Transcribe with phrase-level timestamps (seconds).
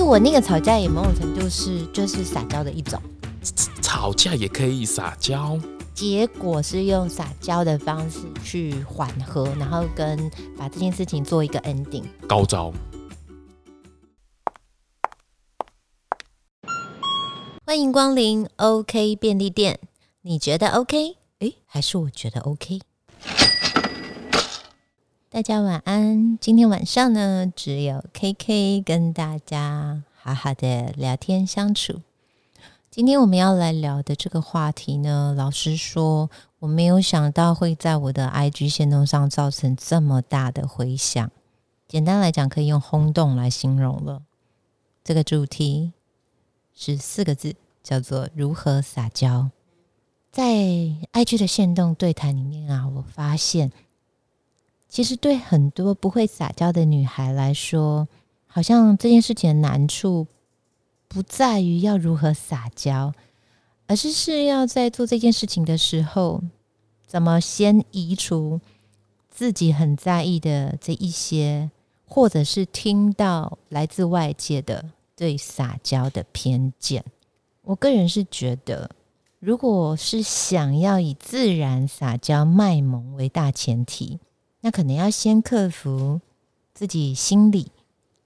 [0.00, 2.98] 实我那个吵架也某种程度是就是撒娇的一种，
[3.82, 5.60] 吵架也可以撒娇，
[5.92, 12.04] 结果是用撒娇的方式去缓和，然后跟把这件事情做一个 ending。
[12.26, 12.72] 高招。
[17.66, 19.78] 欢迎光临 OK 便利店，
[20.22, 21.18] 你觉得 OK？
[21.40, 22.80] 诶，还是我觉得 OK？
[25.32, 26.36] 大家晚安。
[26.38, 32.00] 今天晚上呢，只有 KK 跟大家好好的聊天相处。
[32.90, 41.30] 今天我们要来聊的这个话题呢，老实说，我没有想到会在我的 IG 线动上造成这么大的回响。
[41.86, 44.22] 简单来讲，可以用轰动来形容了。
[45.04, 45.92] 这个主题
[46.74, 47.54] 是四个字，
[47.84, 49.48] 叫做如何撒娇。
[50.32, 50.44] 在
[51.12, 53.70] IG 的线动对谈里面啊，我发现。
[54.90, 58.08] 其实对很多不会撒娇的女孩来说，
[58.48, 60.26] 好像这件事情的难处
[61.06, 63.14] 不在于要如何撒娇，
[63.86, 66.42] 而是是要在做这件事情的时候，
[67.06, 68.60] 怎么先移除
[69.30, 71.70] 自己很在意的这一些，
[72.04, 77.04] 或者是听到来自外界的对撒娇的偏见。
[77.62, 78.90] 我个人是觉得，
[79.38, 84.18] 如果是想要以自然撒娇卖萌为大前提。
[84.60, 86.20] 那可能要先克服
[86.74, 87.72] 自己心里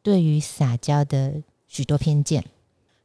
[0.03, 2.45] 对于撒娇的许多偏见，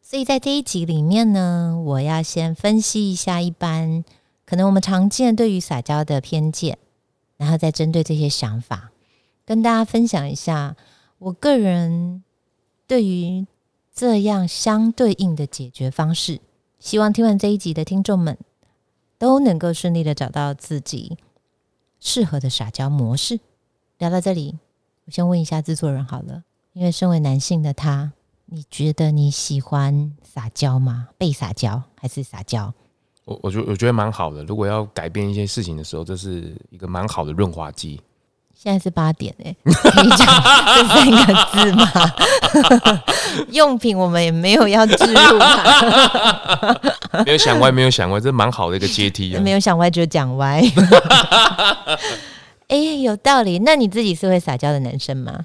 [0.02, 4.04] 所以在这一集里面呢，我要先分析一下一般
[4.46, 6.78] 可能我们常见对于撒娇的偏见，
[7.38, 8.92] 然后再针对这些想法
[9.46, 10.76] 跟大家分享一下
[11.20, 12.24] 我个人
[12.86, 13.46] 对于
[13.94, 16.40] 这样相对应的解决方式。
[16.80, 18.38] 希望听完这一集的听众们
[19.18, 21.18] 都能够顺利的找到自己。
[22.00, 23.40] 适合的撒娇模式，
[23.98, 24.58] 聊到这里，
[25.06, 28.12] 我先问一下制作人好了，因为身为男性的他，
[28.46, 31.10] 你觉得你喜欢撒娇吗？
[31.18, 32.74] 被撒娇还是撒娇？
[33.26, 34.44] 我我觉我觉得蛮好的。
[34.46, 38.02] 如果要改变一些事情的时候，这是一个蛮好的润滑剂。
[38.62, 40.28] 现在是八点哎，你讲
[40.76, 41.18] 这三个
[41.54, 41.90] 字吗？
[43.52, 45.40] 用品我们也没有要置入，
[47.26, 49.40] 没有想歪，没有想歪，这蛮好的一个阶梯啊。
[49.42, 50.62] 没有想歪就讲歪。
[52.68, 53.60] 哎，有道理。
[53.60, 55.40] 那你自己是会撒娇的男生吗？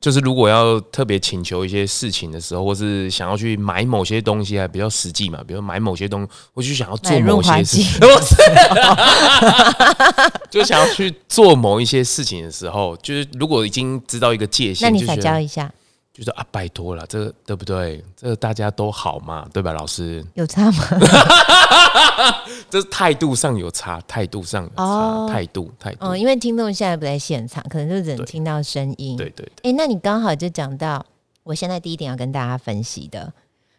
[0.00, 5.40] 就是如果要特别请求一些事情的时候，或是想要去买某些东西，还比较实际嘛。
[5.46, 8.00] 比如买某些东西，我就想要做某些事情，
[10.50, 15.70] 就想要去做某一些事情的时候，就是如果已经知道一个界限，那你撒娇一下。
[16.20, 18.04] 就说啊，拜托了，这个对不对？
[18.14, 19.72] 这个大家都好嘛，对吧？
[19.72, 20.84] 老师有差吗？
[22.68, 26.08] 这是态度上有差，态度上有差，态度态度。
[26.08, 29.16] 哦，因为听众现在不在现场，可能就只能听到声音。
[29.16, 29.50] 对对。
[29.62, 31.02] 哎，那你刚好就讲到，
[31.42, 33.32] 我现在第一点要跟大家分析的，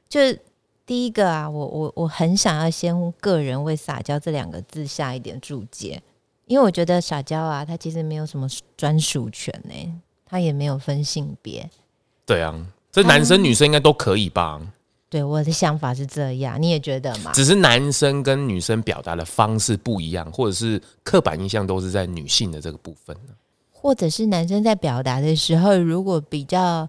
[0.09, 0.41] 就是
[0.83, 6.01] 第一个啊，我我我很想要先个人为撒娇这两个字下一点注解，
[6.47, 11.69] 因为我觉得撒娇啊，它其实没有什么专属权呢，它也没有分性别。
[12.25, 12.53] 对啊，
[12.91, 14.61] 这男生女生应该都可以吧？
[15.09, 17.31] 对，我的想法是这样，你也觉得吗？
[17.33, 23.13] 只是男生跟女生表达的方式不一样，或者是刻板印象都是在女性的这个部分
[23.73, 26.87] 或者是男生在表达的时候，如果比较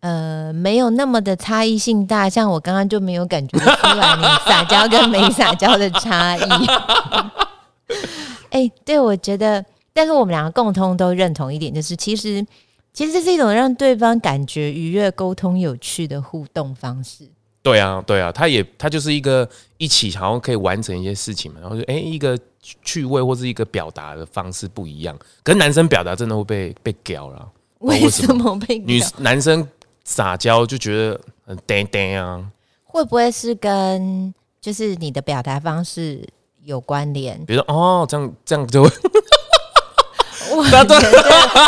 [0.00, 6.66] 呃没有那么的差异性大，像我刚刚就没有感觉出来你撒娇跟没撒娇的差异。
[8.50, 12.44] 哎，对，我觉得，但是我们两个共通都认同一点，就是其实。
[12.92, 17.26] 其实这是一种让对方感觉愉悦、沟通有趣的互动方式。
[17.62, 19.48] 对啊，对啊，他也他就是一个
[19.78, 21.60] 一起，好像可以完成一些事情嘛。
[21.60, 22.38] 然后就哎，一个
[22.82, 25.16] 趣味或是一个表达的方式不一样。
[25.42, 27.48] 跟男生表达真的会被被屌了。
[27.78, 29.66] 为什么被女男生
[30.04, 32.44] 撒娇就觉得很呆呆啊？
[32.84, 36.28] 会不会是跟就是你的表达方式
[36.64, 37.42] 有关联？
[37.46, 38.90] 比如说哦，这样这样就会。
[40.56, 41.00] 我觉得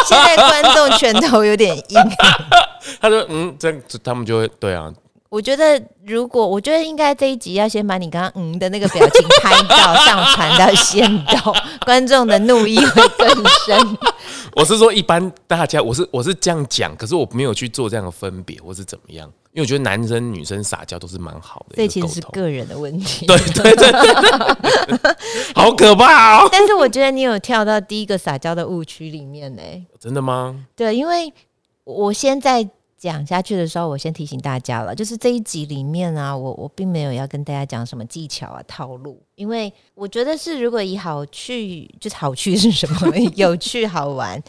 [0.04, 2.00] 现在观众拳头有点硬。
[3.00, 4.90] 他说：“嗯，这样他们就会对啊。”
[5.34, 11.52] 我觉得如果我觉得应该这一集要先把你刚刚嗯的那个表情拍照上传到线到，
[11.84, 13.28] 观众的怒意会更
[13.66, 13.98] 深。
[14.54, 19.28] 我是说，一般大家，我是我是这样讲，可是我没有去做这样的分别，或是怎么样。
[19.52, 23.26] 因为我觉得男生女生撒娇都是蛮好的，这其实是个人的问题。
[23.26, 23.92] 对对对，
[25.52, 26.48] 好可怕哦！
[26.52, 29.62] 但是我觉得你有跳到第一个撒娇的误区里面呢。
[29.98, 30.64] 真的吗？
[30.76, 31.32] 对，因为
[31.82, 32.69] 我现在
[33.12, 44.42] 讲下去的时候，我先提醒大家了，就是这一集里面啊，我我并没有要跟大家讲什么技巧啊套路，因为我觉得是如果以好趣，就是好趣是什么，有趣好玩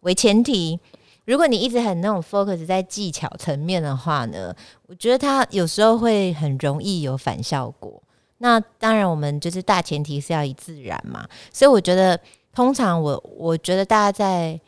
[0.00, 0.78] 为前提。
[1.24, 4.54] 如果你一直很那种 focus 在技巧层面的话呢，
[4.86, 8.00] 我觉得它有时候会很容易有反效果。
[8.38, 12.16] 那当然，我们就是大前提是要以自然嘛，所以我觉得
[12.54, 14.60] 通常我我觉得大家在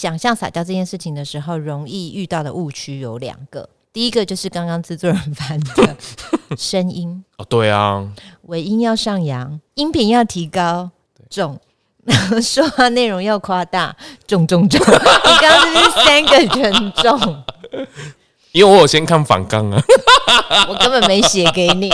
[0.00, 3.68] 想象撒娇这件事情的时候，容易遇到的误区有两个。
[3.92, 5.94] 第一个就是刚刚制作人翻的
[6.56, 8.08] 声音哦，对啊，
[8.44, 10.90] 尾音要上扬，音频要提高
[11.28, 11.60] 重，
[12.42, 13.94] 说话内容要夸大
[14.26, 14.80] 重重重。
[14.80, 17.44] 你刚刚是不是三个全重？
[18.52, 19.84] 因为我有先看反纲啊，
[20.66, 21.90] 我根本没写给你。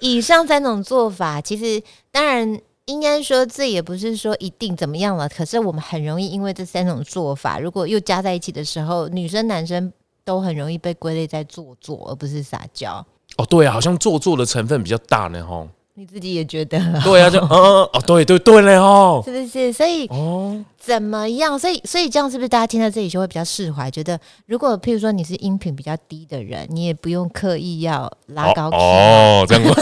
[0.00, 5.28] 以上三种做法，其实当然应该说，这也不是说一定怎么样了。
[5.28, 9.92] 可是我们很容易因为这三种做法，如果又加在一起的时候，女生男生
[10.24, 13.04] 都很容易被归类在做作，而不是撒娇。
[13.38, 15.68] 哦，对啊，好像做作的成分比较大呢，吼。
[15.98, 16.78] 你自己也觉得？
[17.02, 19.72] 对啊，就嗯哦，对对对嘞哦，是不是？
[19.72, 21.58] 所以哦，怎么样？
[21.58, 23.90] 所以所以这样是不是大家听到这里就会比较释怀？
[23.90, 29.64] 觉得如果譬如说你是音频比较低的人，你也不用刻意要拉高哦，这样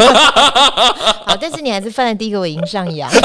[1.27, 3.11] 好，但是你还是犯了第一个尾音上扬。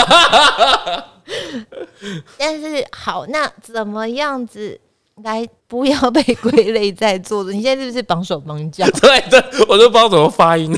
[2.40, 4.80] 但是好，那怎么样子
[5.24, 7.54] 来不要被归类在做的？
[7.54, 8.84] 你现在是不是绑手绑脚？
[9.00, 10.76] 对对，我都不知道怎么发音。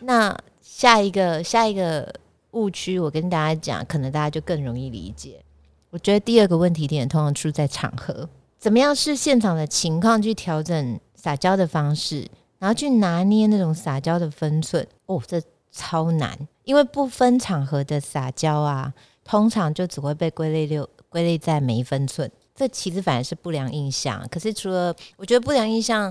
[0.00, 0.36] 那。
[0.80, 2.10] 下一个下一个
[2.52, 5.44] 误区，我跟大家讲，可能大家就更容易理解。
[5.90, 8.26] 我觉得第二个问题点通常出在场合，
[8.58, 12.26] 怎么样是现场的情况去调整撒娇的方式，
[12.58, 14.88] 然后去拿捏那种撒娇的分寸。
[15.04, 15.38] 哦，这
[15.70, 22.32] 超难，因为不分场合的撒娇啊，通常就只会被归类六归类在没分寸。
[22.54, 24.26] 这其实反而是不良印象。
[24.30, 26.10] 可是除了我觉得不良印象。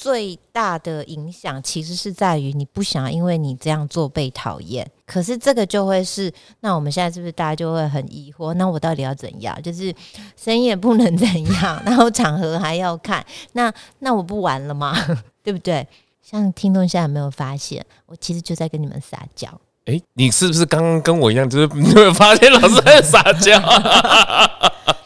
[0.00, 8.54] 最大的影响其实是在于你不想因为你这样做被讨厌，可是这个就会是那我们现在是不是大家就会很疑惑？
[8.54, 9.60] 那我到底要怎样？
[9.62, 9.94] 就是
[10.42, 13.70] 声音也不能怎样，然后场合还要看，那
[14.00, 14.96] 那我不玩了吗？
[15.44, 15.86] 对不对？
[16.22, 19.48] 像听众现在有没有发现，我其实就在跟你们撒娇？
[19.84, 23.60] 哎，你是不是刚刚跟我一样，就是你有没有发现老师在撒娇？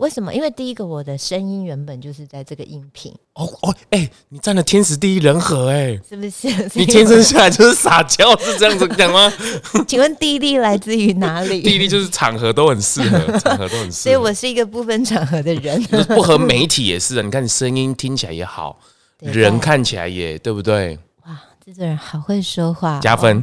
[0.00, 0.32] 好，为什么？
[0.34, 3.12] 因为第一个，我的声音原本就是在这个音频。
[3.34, 6.48] 哦哦，哎，你占了天时地利人和，哎，是不是？
[6.74, 9.32] 你天生下来就是撒娇，是这样子讲吗？
[9.86, 11.60] 请问地利来自于哪里？
[11.62, 13.90] 地利就是场合都很适合，场合都很适合。
[13.92, 17.22] 所以我是一个不分场合的人，不合媒体也是啊。
[17.22, 18.78] 你看，你声音听起来也好，
[19.20, 20.98] 人看起来也对不对？
[21.26, 23.42] 哇，这个人好会说话，加分，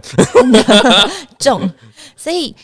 [1.38, 1.70] 重。
[2.16, 2.56] 所以。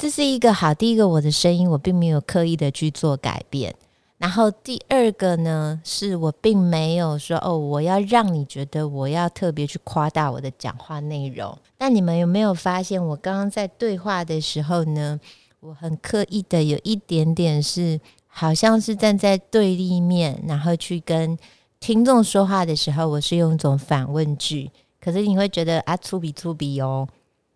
[0.00, 3.74] 这是一个好，第一个我的声音我并没有刻意的去做改变，
[4.16, 11.54] 然后第二个呢，是我并没有说哦，我要让你觉得我要特别去夸大我的讲话内容。
[11.76, 15.20] 但你们有没有发现，我刚刚在对话的时候呢，
[15.60, 21.38] 我很刻意的有一点点是，好像是站在对立面，然后去跟
[21.78, 27.06] 听众说话的时候，我是用一种反问句，可是你会觉得啊，粗鄙粗鄙哦。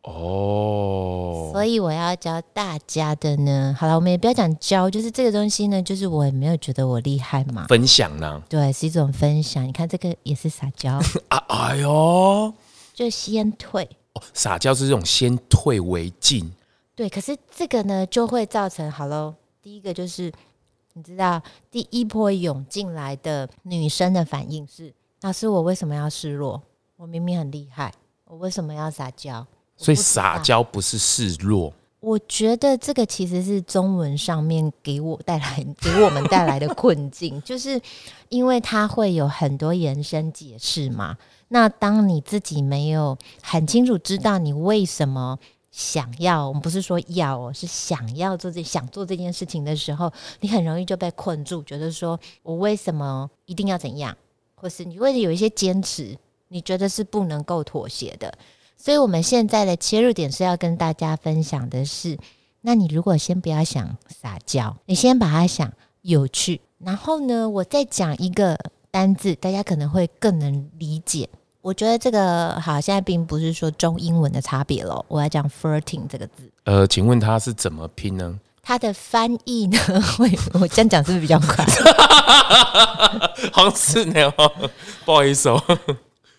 [0.04, 9.66] 哦，所以我要教大家的呢，好了，我们也不要讲教，就是这个东西呢，就是我也没有觉得我厉害嘛，分享呢，对，是一种分享。
[9.66, 12.52] 你看这个也是撒娇 啊，哎呦，
[12.92, 13.88] 就先退，
[14.34, 16.52] 撒娇是这种先退为进，
[16.94, 20.30] 对，可是这个呢就会造成，好喽，第一个就是
[20.92, 21.40] 你知道，
[21.70, 26.60] 第一波涌进来的女生的反应是，老师，我为什么要示弱？
[26.96, 27.90] 我明明很厉害，
[28.26, 29.46] 我为什么要撒娇？
[29.76, 37.80] 所以撒娇不是示弱，我觉得这个其实是中文上面给我带来给我们带来的困境， 就是
[38.28, 41.16] 因为它会有很多延伸解释嘛。
[41.48, 45.38] 那当你自己没有很清楚知道你为什么
[45.70, 54.16] 想要，我们不是说要，是想要做这想做这件事情的时候，你很容易就被困住，觉得说我为什么一定要怎样，
[54.54, 56.16] 或是你为了有一些坚持，
[56.48, 58.32] 你觉得是不能够妥协的。
[58.76, 62.18] 所以，我们现在的切入点是要跟大家分享的是：
[62.60, 68.58] 那你如果先不要想撒娇，你先把它想有趣，然后呢，我再讲一个
[68.90, 71.28] 单字，大家可能会更能理解。
[71.62, 75.02] 我觉得这个好，现在并不是说中英文的差别了。
[75.08, 76.52] 我要讲 “flirting” 这个字。
[76.64, 78.38] 呃，请问它是怎么拼呢？
[78.62, 79.78] 它的翻译呢？
[80.18, 81.64] 会我这样讲是不是比较快？
[83.50, 84.30] 好是呢，
[85.06, 85.62] 不好意思哦。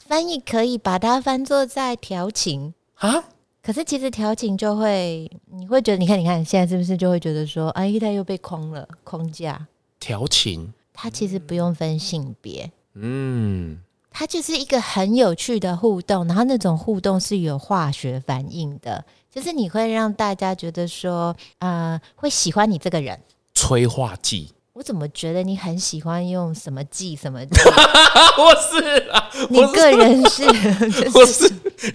[0.08, 2.74] 翻译可以把它翻作在调情。
[2.96, 3.24] 啊，
[3.62, 9.68] 可是其实调情就会，你会觉得，你看，你看，现在是不是就会觉得说，哎，他又被框了，框架。
[10.00, 13.80] 调情，它其实不用分性别，嗯，
[14.12, 23.20] 它就是一个很有趣的互动，然后那种互动是有化学反应的，就是你会让大家觉得说，呃，会喜欢你这个人，
[23.56, 24.52] 催化剂。
[24.76, 27.52] 我怎么觉得你很喜欢用什么剂什么剂？
[28.38, 30.44] 我是啊，你个人是，
[31.18, 31.50] 我是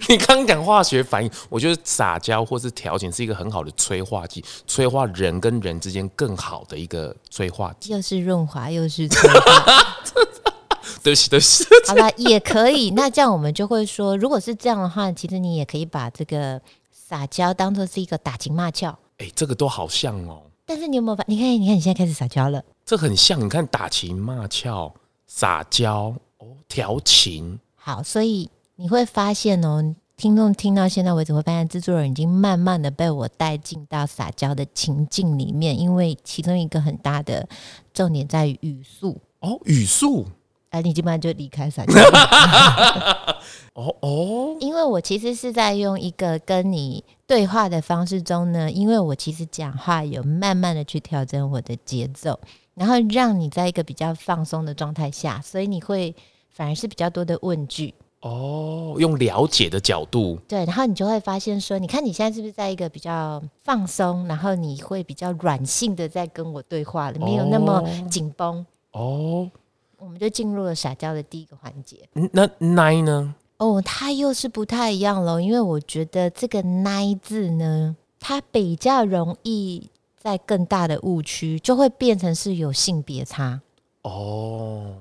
[0.09, 7.93] 你刚刚讲化学反应，我觉得撒娇或是调情是一个很好的催化剂，催化人跟人之间更好的一个催化剂。
[7.93, 9.95] 又是润滑又是催化，
[11.03, 11.63] 对不起，对不起。
[11.87, 12.89] 好了，也可以。
[12.89, 16.59] 那这样我们就会说，如果是这样的话，其实你也可以把这个
[16.91, 18.97] 撒娇当做是一个打情骂俏。
[19.19, 21.23] 哎、这个都好像哦，但是你有没有发？
[21.27, 22.63] 你看，你看，你现在开始撒娇了。
[22.91, 23.39] 这很像。
[23.39, 24.93] 你看，打情骂俏、
[25.25, 27.57] 撒娇哦，调情。
[27.73, 37.47] 好，所以你会发现哦，听众听到现在为止会发现，制作人已经慢慢的被我带进到撒娇的情境里面，因为其中一个很大的
[37.93, 39.17] 重点在于语速。
[39.39, 40.27] 哦，语速。
[40.71, 41.93] 哎、你基本上就离开撒娇，
[43.75, 52.39] 哦哦，因为我其实是在用一个跟你对话的方式中呢，因为我其实讲话有慢慢的去调整我的节奏，
[52.73, 56.15] 然后让你在一个比较放松的状态下，所以你会
[56.49, 57.93] 反而是比较多的问句。
[58.21, 60.37] 哦，用了解的角度。
[60.47, 68.63] 对，然后你就会发现说，你看你现在是不是在一个比较放松，然后你会比较软性的在跟我对话了，没有那么紧绷。
[68.91, 69.49] 哦，
[69.97, 71.97] 我们就进入了撒娇的第一个环节。
[72.13, 73.33] 嗯那奶呢？
[73.57, 79.89] 哦，它又是不太一样喽，因为我觉得这个“奶”字呢，它比较容易
[80.21, 83.59] 在更大的误区，就会变成是有性别差。
[84.03, 84.93] 哦，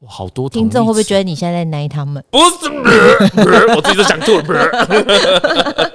[0.00, 2.22] 哇好多听众会不会觉得得你现在在奶他们？
[2.30, 3.66] 不是？
[3.74, 4.42] 我自己都想吐了。
[4.42, 4.92] 不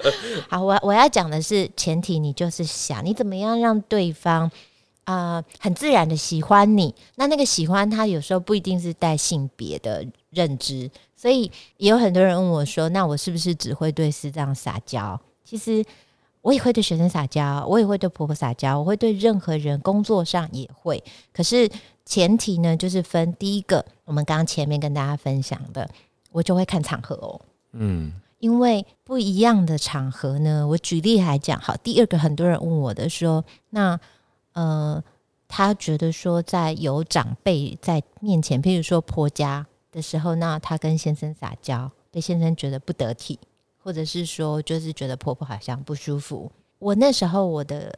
[0.10, 4.50] 是 好，我我要讲的是前提，你就是想你怎么样让对方
[5.04, 6.96] 啊、呃很自然的喜欢你。
[7.16, 15.84] 那那个喜欢，他有时候不一定是带性别的认知，所以也有很多人问我说：“那我是不是只会对师长撒娇？”其实
[16.48, 21.04] 我也会对学生撒娇，我也会对婆婆撒娇，我会对任何人工作上也会。
[21.34, 21.70] 可是
[22.06, 25.89] 前提呢，就是分第一个，我们刚刚前面跟大家分享的，
[26.32, 27.42] 我就会看场合哦。
[27.74, 34.00] 嗯，因为不一样的场合呢，我举例来讲，好，第二个很多人问我的说，那
[34.54, 35.04] 呃，
[35.50, 43.38] 他觉得说在有长辈在面前，譬如说婆家的时候，那他跟先生撒娇，对先生觉得不得体，
[43.88, 46.51] 或者是说就是觉得婆婆好像不舒服。
[46.77, 47.98] 我那时候我的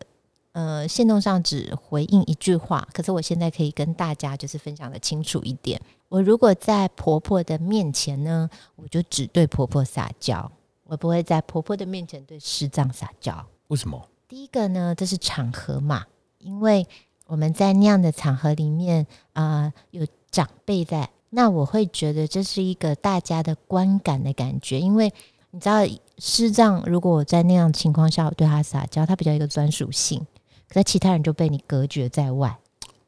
[0.51, 5.81] 呃线动上只回应一句话，可是我现在可以跟大家就是分享的清楚一点。
[6.07, 10.51] 我如果在婆婆的面前呢，我就只对婆婆撒娇，
[10.83, 13.43] 我不会在婆婆的面前对师丈撒娇。
[13.69, 14.07] 为什么？
[14.27, 16.05] 第一个呢，这是场合嘛，
[16.37, 16.85] 因为
[17.25, 25.11] 我们在那样的场合里面啊、呃有长辈在，那我会觉得这是一个大家的观感的感觉，因为
[25.51, 25.85] 你知道
[26.17, 30.25] 师长如果我在那样的情况下我对他撒娇，他比较一个专属性，
[30.67, 32.57] 可是其他人就被你隔绝在外。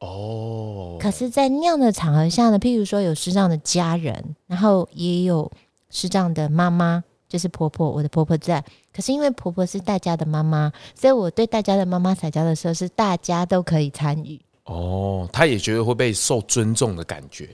[0.00, 5.48] 哦，可是，在那样的场合下呢，譬如说有师长的家人，然后也有
[5.90, 8.64] 师长的妈妈，就是婆婆，我的婆婆在。
[8.92, 14.40] 可是因为婆婆是大家的妈妈，所以我对大家的妈妈撒娇的时候，是大家都可以参与。
[14.64, 17.48] 哦，他也觉得会被受尊重的感觉。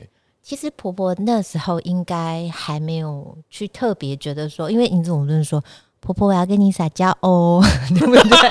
[0.49, 5.62] 其实婆婆那时候应该还没有去特别觉得说，因为你总不能说
[6.00, 7.62] 婆婆我要跟你撒娇哦，
[7.95, 8.50] 对不对？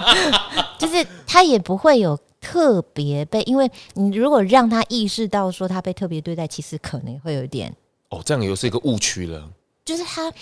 [0.80, 7.76] 就是她也不会有特别被，因为你如果让她意识到说她被特别对待，其实可能会有一点，
[8.08, 9.50] 哦，这样又是一个误区了。
[9.84, 10.32] 就是她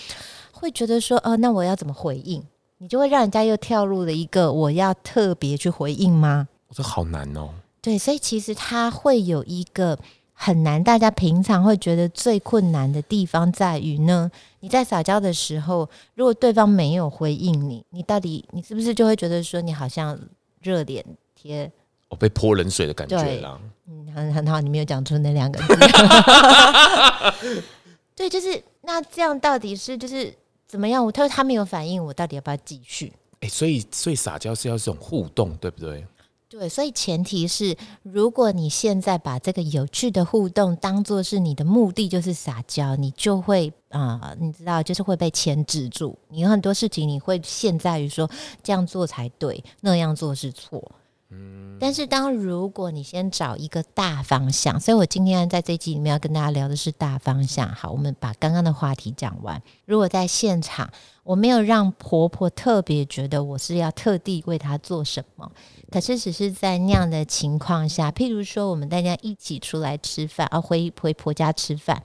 [0.53, 2.41] 会觉得说，哦，那我要怎么回应？
[2.79, 6.47] 你就会让人家又跳入了一个我要特别去回应吗？
[6.69, 7.51] 哦这好难哦。
[7.83, 9.99] 对，所以其实她会有一个
[10.39, 20.19] 很难，大家平常会觉得最困难的地方在于呢，你在撒娇的时候，如果对方没有回应你，你到底你是不是就会觉得说你好像
[20.61, 21.03] 热脸
[21.35, 21.73] 贴？
[22.11, 23.59] 哦，被泼冷水的感觉对啦。
[23.89, 25.75] 嗯，很很好，你没有讲出那两个字。
[28.15, 30.33] 对，就是那这样到底是就是
[30.69, 31.05] 怎么样？
[31.05, 33.13] 我他说他没有反应，我到底要不要继续？
[33.41, 36.07] 哎、所以所以撒娇是要这种互动，对不对？
[36.49, 46.17] 对，所以前提是，如果你现在把这个有趣的互动当做是你的目的，就是撒娇，你就会啊、你知道，就是会被牵制住。
[46.29, 48.31] 你有很多事情，你会陷在于说
[48.63, 50.81] 这样做才对，那样做是错。
[51.79, 57.69] 但是当如果你先找一个大方向，所以我今天在这集里面要跟大家聊的是大方向。
[57.69, 59.61] 好，我们把刚刚的话题讲完。
[59.85, 60.91] 如果在现场，
[61.23, 65.53] 我没有让婆婆特别觉得我是要特地为她做什么，
[65.91, 72.03] 可是只是在那样的情况下，譬如说我们大家一起出来吃饭，啊，回回婆家吃饭，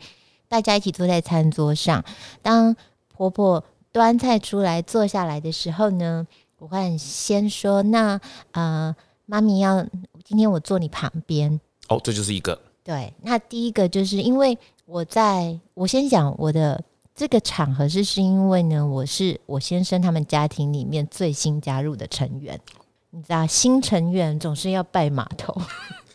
[0.50, 2.04] 大家一起坐在餐桌上，
[2.42, 2.76] 当
[3.08, 3.64] 婆婆
[3.94, 8.20] 端菜出来坐下来的时候呢，我会先说那
[8.52, 8.94] 呃。
[9.32, 9.82] 妈咪要
[10.26, 11.58] 今天我坐你旁边。
[11.88, 16.84] 哦，这就是一个对，那第一个就是因为我在我先讲我的
[17.16, 22.60] 这个场合是是因为呢，我是我先生他们家庭里面最新加入的成员。
[23.12, 25.56] 你知道新成员总是要拜码头，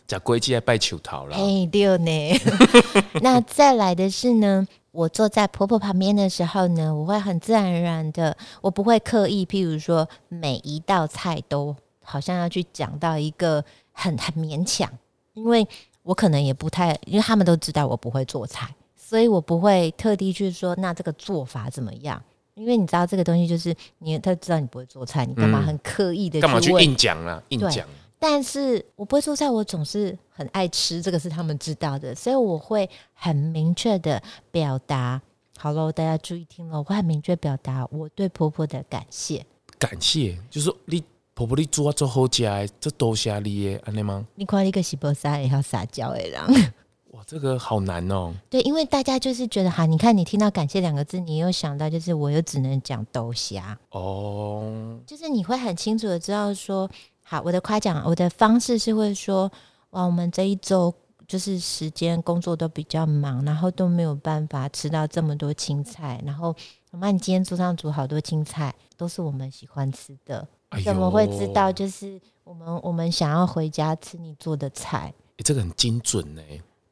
[0.05, 1.35] 假规矩在拜球桃了。
[1.35, 2.39] 哎，六呢。
[3.23, 11.75] 那再来的是呢，我坐在婆婆旁边的时候呢，我会很自然而然的，我不会刻意，譬如说每一道菜都
[12.09, 14.89] 好像要去讲到一个很很勉强，
[15.33, 15.67] 因为
[16.03, 22.21] 我可能也不太，因为他们都知道我不会做菜，所以我不会特地去说那这个做法怎么样。
[22.53, 26.71] 因为你知道这个东西就是你，他知道你不会做菜，你干嘛很刻意的干嘛去？
[26.71, 27.43] 硬讲啊？
[27.49, 27.85] 硬讲。
[28.17, 35.21] 但是我不会做菜，我总是很爱吃，这个是他们知道的，所以我会很明确的表达。
[35.59, 39.45] 好喽，大家注意听了，我会很明确表达我对婆婆的感谢。
[39.77, 41.03] 感谢，就是你
[41.37, 44.25] 婆婆你煮啊做好食的，这多谢你耶，安尼吗？
[44.33, 46.41] 你看你个喜波撒也要撒娇的人，
[47.13, 48.33] 哇，这个好难哦。
[48.49, 56.89] 对，因为大家就是觉得哈，你看你听到感谢两个字，你又想到就是我又只能讲豆虾，哦，就是你会很清楚的知道说，
[57.21, 59.51] 好，我的夸奖，我的方式是会说，
[59.91, 60.91] 哇，我们这一周
[61.27, 66.55] 就是时间工作都比较忙，然后都没有办法吃到这么多青菜，然后
[66.89, 71.71] 妈，你今天桌上煮好多青菜，都是我们喜欢吃的，哎怎么会知道？
[71.71, 76.41] 就是我们我们想要回家吃你做的菜，诶这个很精准呢。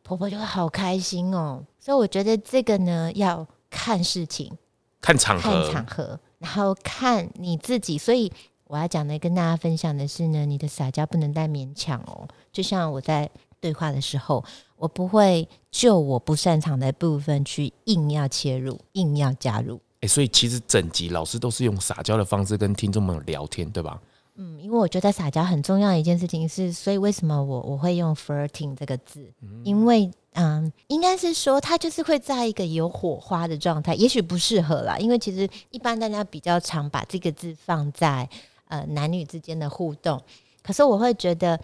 [0.03, 1.63] 婆婆就会好开心哦。
[1.79, 4.51] 所以我觉得这个呢，要看事情。
[5.01, 7.97] 看场看合，场合，然后看你自己。
[7.97, 8.31] 所以
[8.65, 12.27] 我要讲的跟大家分享的是呢，你的撒娇不能太勉强哦。
[12.51, 13.29] 就像我在
[13.59, 14.43] 对话的时候，
[14.77, 19.79] 我不会就我不擅长的部分去硬要切入，硬要加入。
[20.05, 23.99] 哎、所以其实整集老师都是用撒娇的方式跟听众们聊天，对吧？
[24.35, 29.25] 嗯，因为我觉得撒娇很重要的一件事情是，所以为什么我我会用 flirting 这个字？
[29.63, 38.29] 因为嗯，应该是说它就是会在一个有火花的状态，也许不适合啦，因为其实一般大家比较常把这个字放在
[38.67, 40.21] 呃男女之间的互动，
[40.61, 41.59] 可是我会觉得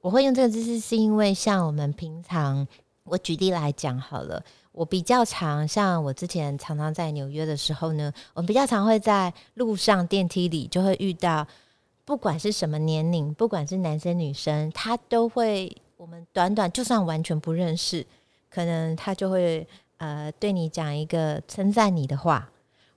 [0.00, 2.66] 我会用这个字是是因为像我们平常，
[3.04, 4.44] 我举例来讲好了。
[4.78, 11.44] 我比较常，像我之前常常在纽约的时候呢，我比较常会在路上电梯里就会遇到，
[12.04, 18.06] 不管是什么年龄，不管是男生女生，他都会，我们短短就算完全不认识，
[18.48, 22.48] 可能他就会呃对你讲一个称赞你的话，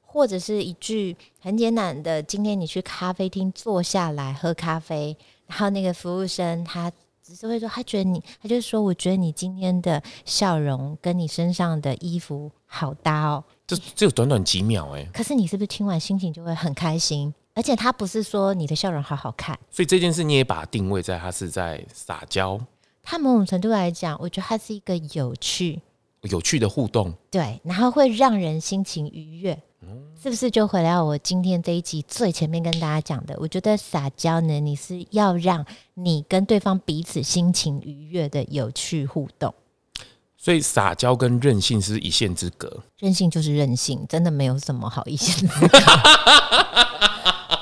[0.05, 5.17] 或者是一句很简单的，今天你去咖啡厅坐下来喝咖啡，
[5.47, 6.91] 然后那个服务生他。
[7.31, 13.41] 只是会说，他觉得你，他就说，我觉得你今天的笑容跟你身上的衣服好搭哦。
[13.65, 17.33] 这只有短短几秒哎、可是你是不是听完心情就会很开心？
[17.53, 22.59] 而且他不是说你的笑容好好看，所以这件事你也把它定位在他是在撒娇、
[23.01, 25.81] 他某种程度来讲，我觉得他是一个有趣，
[26.23, 27.13] 有趣的互动。
[27.29, 29.57] 对，然后会让人心情愉悦，
[30.21, 33.35] 是不是就回到我今天这一集最前面跟大家讲的？
[33.39, 35.65] 我觉得撒娇呢，你是要让
[35.95, 39.53] 你跟对方彼此心情愉悦的有趣互动。
[40.37, 42.83] 所以撒娇跟任性是一线之隔。
[42.99, 45.91] 任性就是任性，真的没有什么好意思思考。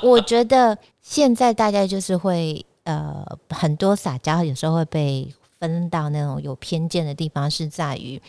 [0.02, 8.20] 我觉得现在大家就是会呃，很多撒娇有时候会被分到那种有偏见的地方，是在于，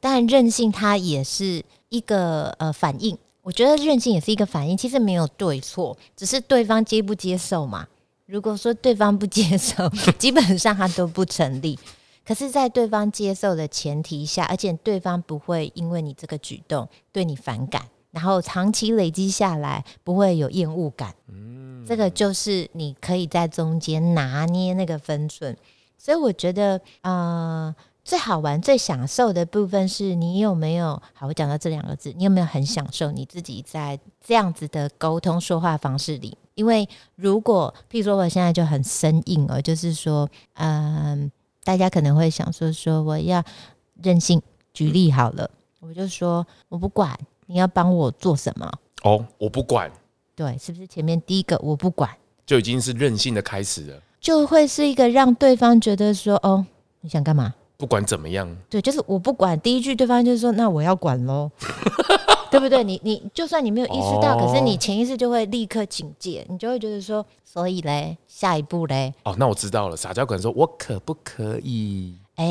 [0.00, 3.18] 当然任性它也是一个呃反应。
[3.44, 7.86] 我觉得任性也是一个反应，其实没有对错，只是对方接不接受嘛。
[8.24, 9.86] 如果说对方不接受，
[10.18, 11.78] 基本上它都不成立。
[12.26, 21.14] 可是，在对方接受的前提下，而且对方不会因为你这个举动对你反感，然后长期累积下来不会有厌恶感。
[21.28, 25.54] 嗯这个就是你可以在中间拿捏那个分寸。
[25.98, 31.26] 所以我觉得，呃，最好玩、最享受的部分是你有没有好？
[31.26, 36.36] 我讲到这两个字，你有没有很享受你自己在这样子的沟通说话方式里？
[36.54, 41.30] 因为如果，譬如说我现在就很生硬哦，就是说，嗯、
[41.64, 43.42] 大家可能会想说，说我要
[44.02, 44.40] 任性。
[44.74, 48.68] 举例好了，我就说我不管你要帮我做什么，
[49.04, 49.88] 哦，我不管，
[50.34, 52.10] 对，是不是前面第一个我不管？
[52.44, 54.02] 就已经是任性的开始了。
[54.20, 56.66] 就会是一个让对方觉得说，哦，
[57.02, 57.54] 你想干嘛？
[57.84, 59.60] 不管怎么样，对，就是我不管。
[59.60, 61.50] 第一句对方就是说，那我要管喽，
[62.50, 62.82] 对不对？
[62.82, 69.96] 你你就算你没有意识到，哦可是你潜意识就会立刻警戒，你就会觉得说，所以嘞，下一步嘞，哦，那我知道了。
[69.96, 72.46] 撒娇可能说：“我可不可以哎，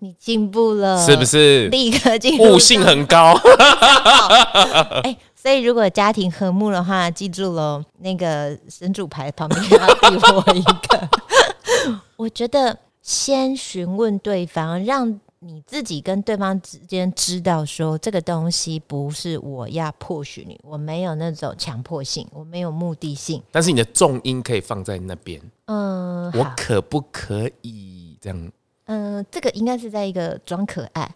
[0.00, 1.24] 你进步了，是不？
[1.24, 1.68] 是？
[1.68, 3.32] 立刻进步悟性很高。
[5.02, 11.08] 哎，所以如果家庭和睦的话，记住喽，那个神主牌旁边要递我一个。
[12.16, 23.42] 我觉得先询问对方，让你自己跟对方之间知道说这个东西不是我要迫许你，我没有那种强迫性，我没有目的性。
[23.50, 28.52] 但是你的重音可以放在那边，嗯，我，可不可以这样？
[28.86, 31.10] 嗯，这个应该是在一个装可爱。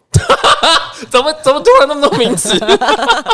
[1.09, 2.51] 怎么怎么突然那么多名词？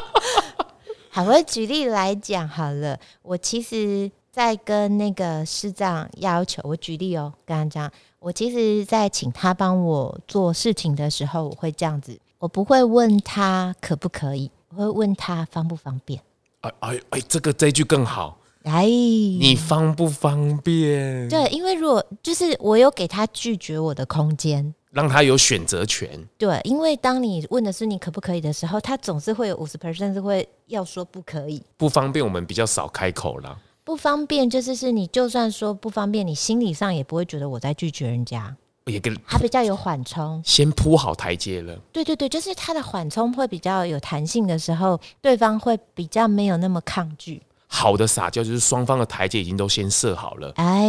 [1.10, 3.00] 好，我举例来讲好了。
[3.22, 16.20] 我其实，在跟那个市长要求，我举例哦，跟他讲，我其实，在请他帮我做事情的时候，我会这样子，我不会问他可不可以，我会问他方不方便。
[16.62, 21.30] 哎哎哎，这个这一句更好，哎，你方不方便？
[21.30, 24.74] 对，因为如果就是我有给他拒绝我的空间。
[24.90, 26.10] 让他有选择权。
[26.40, 31.62] 对，因为当你问的是你可不可以的时候，他总是会有五十 percent 是会要说不可以。
[31.78, 33.56] 不方便，我们比较少开口啦。
[33.84, 40.42] 不方便，就是是你就算说不方便，你心理上也不会觉得我在拒绝人家，也跟他比较有缓冲。
[40.46, 41.78] 先铺好台阶了。
[41.92, 47.42] 对对对，就是他的缓冲会比较有弹性的时候，对方会比较没有那么抗拒。
[47.68, 50.86] 好的撒娇就是双方的台阶已经都先设好了，哎，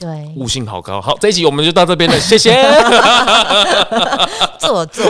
[0.00, 0.98] 对，悟性好高。
[0.98, 2.52] 好，这一集我们就到这边了， 谢谢。
[4.58, 5.04] 做作。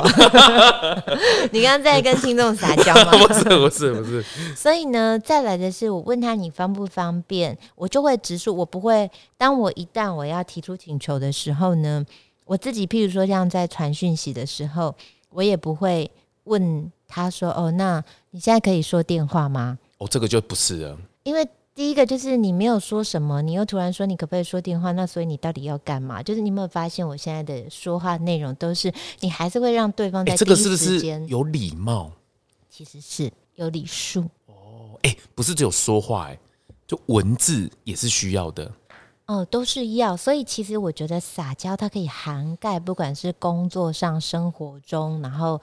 [1.52, 3.12] 你刚刚在跟听众撒娇吗？
[3.12, 4.24] 不是不是不是，
[4.56, 9.08] 所以呢，再来的是我问他你方不方便，我就会直述，我不会。
[9.38, 12.04] 当我一旦我要提出请求的时候呢，
[12.44, 14.92] 我自己譬如说像在传讯息的时候，
[15.30, 16.10] 我也不会
[16.44, 21.46] 问他说：“哦，那你现在可以说电话吗哦，这个就不是了。？”因为
[21.80, 26.22] 第一个就是你没有说什么，你又突然说你可不可以说电话，那所以你到底要干嘛？
[26.22, 32.12] 就是你有没有发现我现在的说话内容都是你还是会让对方哎、在这个是不是时间，有礼貌？
[32.68, 34.20] 其实是有礼数。
[34.44, 36.38] 哦，哎、不是只有说话、哎，
[36.86, 38.70] 就文字也是需要的。
[39.24, 45.58] 哦，都是要，所以其实我觉得撒娇它可以涵盖，不管是工作上、生活中，然后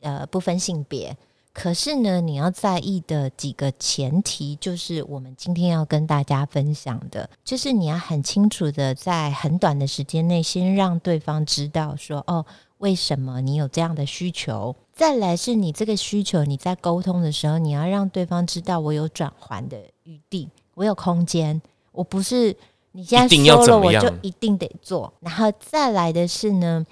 [0.00, 1.16] 呃不分性别。
[1.52, 12.46] 可是呢，你要在意的几个前提，就是我们今天要跟大家分享的，就是你要很清楚的在很短的时间内，先让对方知道说，哦，
[12.78, 14.74] 为什么你有这样的需求。
[14.92, 21.60] 再来是你这个需求，你在沟通的时候，你要让对方知道我有转还的余地，我有空间，
[21.90, 22.54] 我不是
[22.92, 25.12] 你现在一定要说了我就一定得做。
[25.20, 26.86] 然后再来的是呢，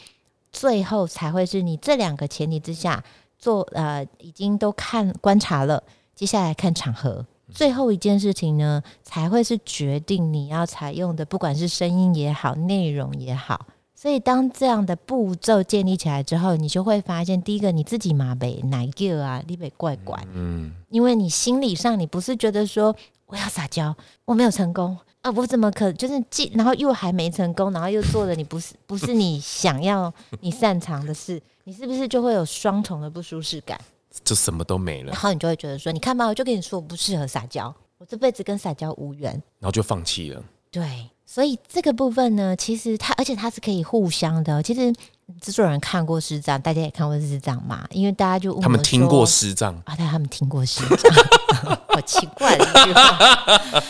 [0.50, 3.04] 最后才会是你这两个前提之下
[3.38, 5.82] 做呃已经都看观察了，
[6.14, 7.24] 接下来看场合。
[7.50, 13.66] 最后一件事情呢，才会是决定你要采用的，不管是声音也好，内容也好。
[13.94, 22.94] 所以，当这样的步骤建立起来之后，你就会发现，第一个你自己嘛被奶个啊，你被怪怪，嗯，因为你心理上你不是觉得说
[23.26, 33.80] 我要撒娇，我没有成功啊，我怎么可就是既然后又还没成功，然后又做了你不是不是你想要你擅长的事，你是不是就会有双重的不舒适感？
[34.24, 39.30] 就什么都没了然，后你就会觉得说，你看吧，我就跟你说我不适合撒娇，我这辈子跟撒娇无缘。
[39.58, 40.42] 然后就放弃了。
[40.70, 44.62] 对，所以这个部分呢，其实它而且它是可以互相的哦。
[44.62, 44.92] 其实
[45.40, 51.12] 制作人看过师长，大家也看过师长嘛，因为大家就问他们我听过说师长，啊，但他们听过师长，
[51.88, 53.82] 好奇怪的一句话。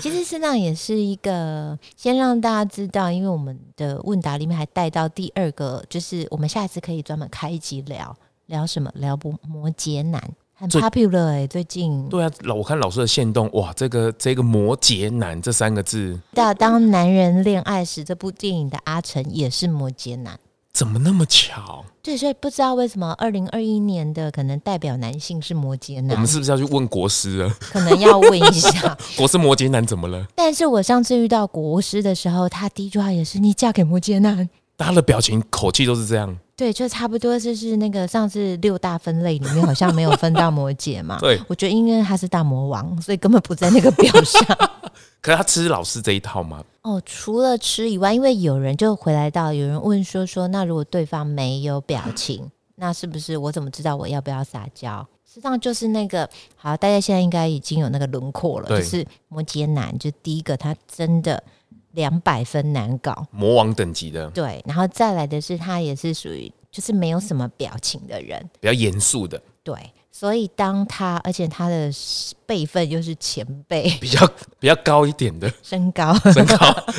[0.00, 10.22] 其实师长也是一个，先让大家知道，因为我们的问答里面还带到第二个，就是我们下一次可以专门开一集聊聊什么，聊不摩羯男，
[10.54, 20.38] 很 popular 哎、最近对啊，老我看老师的线动，哇，这个这个摩羯男这三个字大当男人恋爱时，这部电影的阿成也是摩羯男。
[20.72, 21.84] 怎么那么巧？
[22.02, 27.56] 对，所以不知道为什么二零二一年的可能代表男性是摩羯男我们，是不是要去问国师啊？
[27.60, 28.96] 可能要问一下。
[29.16, 30.26] 国师摩羯男怎么了？
[30.34, 41.18] 但是我上次遇到国师的时候，他第一句话也是“你嫁给摩羯男大家的表情口气都是这样。”，对，就差不多就是那个上次六大分类里面好像没有分到摩羯嘛。
[41.22, 44.44] 对，我觉得因为他是大魔王，所以根本不在那个表上。
[45.20, 46.64] 可是他吃老师这一套吗？
[46.82, 55.06] 哦，除了吃以外，因为有人就回来到，有人问说说，那如果对方没有表情，那是不是我怎么知道我要不要撒娇？
[55.24, 61.42] 实际上就是那个好，大家现在应该已经有那个轮廓了，就是摩羯男，就第一个他真的
[61.92, 69.74] 两百分难搞，魔王等级的，对，然后再来的是他也是属于就是没有什么表情的人，比较严肃的，对，
[70.10, 71.90] 所以当他而且他的
[72.46, 74.26] 辈分又是前辈，比较
[74.58, 75.52] 比较高一点的。
[75.62, 76.56] 身高，身高，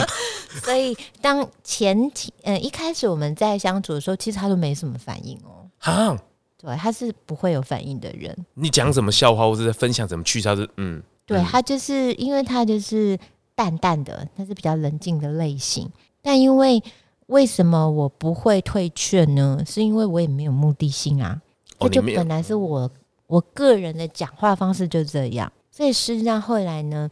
[0.64, 5.68] 所以当前提，呃，一开始我们在相处的时候，其实他都没什么反应哦。
[5.80, 6.16] 哈，
[6.58, 8.36] 对，他是不会有反应的人。
[8.54, 11.46] 你讲什么笑话或者在分享怎么趣事，他是嗯，对嗯。
[11.46, 13.18] 他就是因为他就是
[13.64, 15.90] 淡淡的，那是比较冷静的类型。
[16.22, 16.84] 但因为
[17.28, 19.64] 为什么我不会退却呢？
[19.66, 21.42] 是因为我也没有目的性啊，
[21.80, 22.92] 这就本来是我
[23.28, 25.50] 我个人的讲话方式就这样。
[25.72, 27.10] 所以实际上后来呢，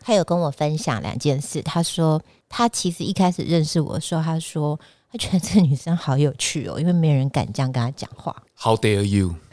[0.00, 1.60] 他有跟我分享两件事。
[1.62, 4.78] 他说他其实一开始认识我的时候，他说
[5.10, 8.34] 他觉得这女生好有趣哦，因为没人敢这样跟他讲话。
[8.58, 9.34] How dare you？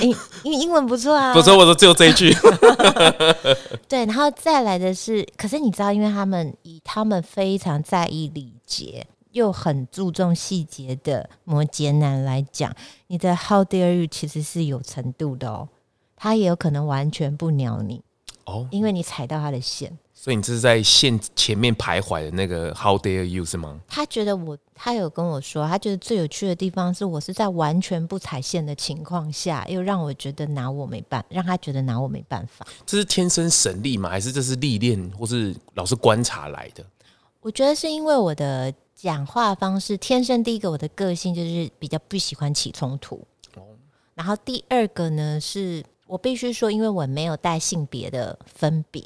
[0.00, 2.34] 英因为英文不错啊，不错，我说只有这一句。
[3.88, 12.74] 对，然后再来的是，可是你知道，因为他们以他们非常在意礼节，又很注重细节的摩羯男来讲，
[13.06, 15.68] 你的 How dare you 其实是有程度的哦，
[16.16, 18.02] 他也有可能完全不鸟你，
[18.44, 19.96] 哦，因为你踩到他的线。
[20.18, 23.78] 所以你这是在线前面徘徊的那个 How dare you 是吗？
[23.86, 32.66] 他觉得我，他有跟我说，他觉得最有趣的地方是我是在完全不踩线的情况下，又让我觉得拿我没办，让他觉得拿我没办法。
[32.86, 34.08] 这是天生神力吗？
[34.08, 36.84] 还是这是历练或是老是观察来的？
[37.42, 43.16] 我觉得是因为我的讲话方式，天生第一个我的个性就是比较不喜欢起冲突。
[43.54, 43.62] 哦
[44.14, 49.02] 然后第二个呢，是我必须说，因为我没有带性别的分别，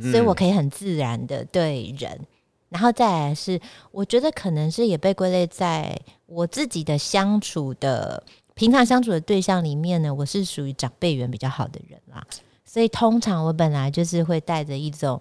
[0.00, 2.20] 所以我可以很自然的对人。
[2.68, 3.60] 然后再来是，
[3.90, 8.22] 我觉得可能是也被归类在我自己的相处的
[8.54, 12.24] 平常相处的对象里面呢，我是属于长辈缘比较好的人啦。
[12.64, 15.20] 所以通常我本来就是会带着一种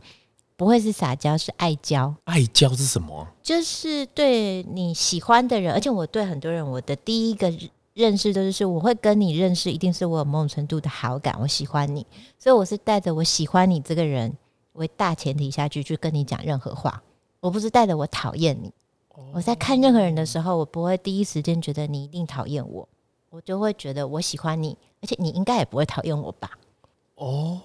[0.55, 2.13] 不会是撒娇，是爱娇。
[2.25, 3.27] 爱娇是什么？
[3.41, 7.51] 就是对你喜欢的人，而且我对很多人，我的第一个
[7.95, 12.05] 认识都是是我会跟你认识，一定是我有某种程度的好感，我喜欢你，
[12.37, 14.31] 所以我是带着我喜欢你这个人
[14.79, 17.01] 为大前提下去去跟你讲任何话，
[17.39, 18.71] 我不是带着我讨厌你。
[19.33, 22.87] 我在看任何人的时候，我不会第一时间觉得你一定讨厌我，
[23.29, 26.51] 我就会觉得我喜欢你，而且你应该也不会讨厌我吧？
[27.15, 27.59] 哦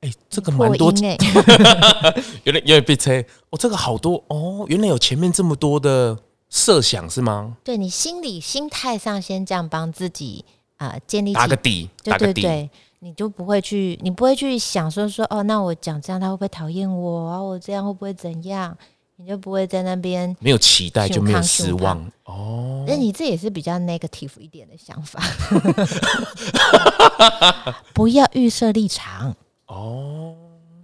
[0.00, 0.90] 哎、这个破蛮多，
[2.44, 6.16] 有点有点被催哦，这个好多哦，原来有前面这么多的
[6.48, 7.56] 设想是吗？
[7.64, 10.44] 对你心理心态上先这样帮自己
[10.76, 17.42] 啊、呃建立起打个底，对打个底，对对，你就不会去，你不会去想说说哦，那我讲这样他会不会讨厌我啊？
[17.42, 18.76] 我这样会不会怎样？
[19.20, 22.84] 你就不会在那边，没有期待就没有失望哦。
[22.86, 25.20] 那你这也是比较 negative 一点的想法，
[27.92, 29.34] 不要预设立场。
[29.66, 30.36] 哦，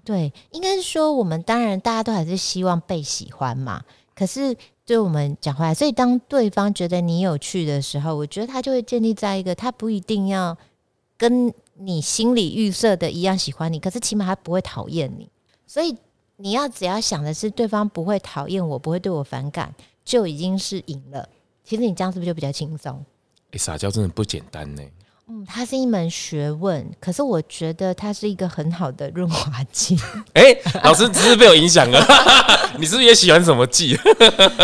[0.05, 3.83] 对，应该是说我们当然大家都还是希望被喜欢嘛。
[4.17, 10.59] 可是对我们讲回来，所以当对方觉得你有趣的时候，我觉得他就会建立在一个他不一定要
[11.17, 15.29] 跟你心里预设的一样喜欢你，可是起码他不会讨厌你。
[15.67, 15.97] 所以
[16.37, 21.29] 你要只要想的是对方不会讨厌我，不会对我反感，就已经是赢了。
[21.65, 23.05] 其实你这样是不是就比较轻松？
[23.53, 24.83] 哎、撒娇真的不简单呢。
[25.27, 29.99] 嗯，它是一门学问，可是我觉得它是一个很好的润滑剂。
[30.35, 31.99] 哎、老师只是被我影响了，
[32.79, 33.99] 你是不是也喜欢什么剂？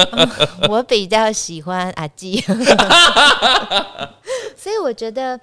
[0.68, 2.38] 我比较喜欢阿基，
[4.54, 5.40] 所以我觉得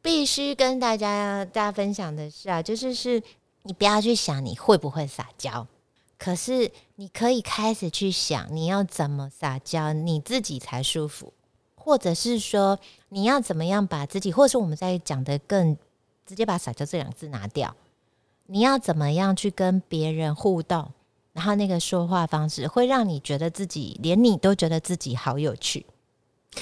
[0.00, 3.22] 必须跟大家大家分享的是啊，就是是
[3.62, 5.66] 你不要去想你会不会撒娇，
[6.18, 11.32] 可是你可以开始去想你要怎么撒娇，你自己才舒服，
[11.74, 15.76] 或者是说你要怎么样把自己，或者是我们在讲的更
[16.24, 17.74] 直接把撒娇这两个字拿掉，
[18.46, 20.92] 你要怎么样去跟别人互动？
[21.32, 25.86] 然后那个说话方式会让你觉得自己连你都觉得自己好有趣。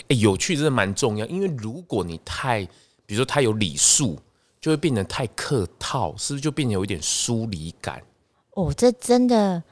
[0.08, 2.68] 哎、有趣真的蛮重要，因为如果你太，
[3.06, 4.18] 比如说他有礼数，
[4.60, 8.02] 就会变得太客套，是不是就变得有一点疏离感？
[8.54, 9.62] 哦，这真的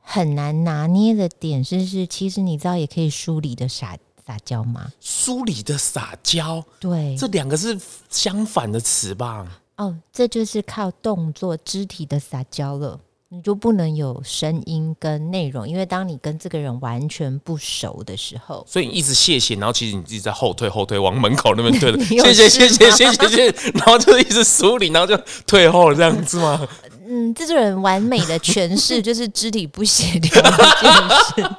[0.00, 4.92] 很难拿捏的点是是，其实你知道也可以梳理的撒撒娇吗？
[5.00, 7.78] 疏离的撒娇，对，这两个是
[8.08, 9.62] 相反的词吧？
[9.76, 13.00] 哦，这就是靠动作、肢体的撒娇了。
[13.34, 26.64] 你就不能有声音跟内容，因为当你跟这个人完全不熟的时候，所以你一直谢谢，然后其实你自己在后退后退，往门口那边 退的，你有谢谢谢谢谢谢谢谢，然后就一直梳理，然后就退后了这样子吗？
[27.08, 31.56] 嗯，这种人完美的诠释就是肢体不协调这件事。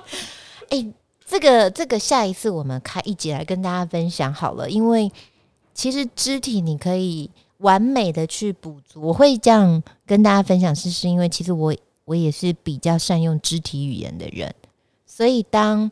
[0.69, 0.93] 哎、
[1.27, 5.11] 这个这个下一次我们开一集来跟大家分享好了，因为
[5.73, 9.01] 其实肢体你可以完美的去补足。
[9.01, 14.53] 我会这样跟大家分享，是是因为其实我我也是比较善用肢体语言的人，
[15.05, 15.89] 所以当